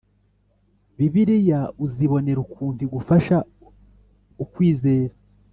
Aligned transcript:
Bibiliya 0.97 1.61
uzibonera 1.83 2.39
ukuntu 2.45 2.79
igufasha 2.87 3.37
ukwizera 4.43 5.13